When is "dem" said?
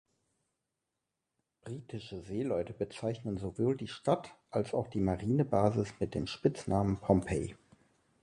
6.15-6.25